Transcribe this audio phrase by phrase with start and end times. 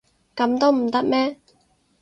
[0.35, 1.37] 噉都唔得咩？